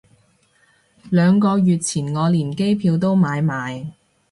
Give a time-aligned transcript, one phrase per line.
[1.11, 3.93] 兩個月前我連機票都買埋